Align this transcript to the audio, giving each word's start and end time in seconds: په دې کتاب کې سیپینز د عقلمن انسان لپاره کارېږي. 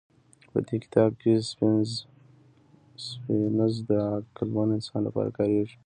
په 0.51 0.59
دې 0.67 0.77
کتاب 0.83 1.09
کې 1.21 1.33
سیپینز 3.05 3.75
د 3.89 3.91
عقلمن 4.15 4.67
انسان 4.77 5.01
لپاره 5.07 5.29
کارېږي. 5.37 5.75